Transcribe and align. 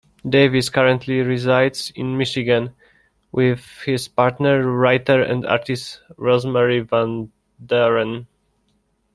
Davis 0.27 0.67
currently 0.69 1.21
resides 1.21 1.91
in 1.95 2.17
Michigan, 2.17 2.73
with 3.31 3.63
his 3.85 4.07
partner, 4.07 4.67
writer 4.75 5.21
and 5.21 5.45
artist 5.45 6.01
Rosemary 6.17 6.79
Van 6.79 7.31
Deuren. 7.63 8.25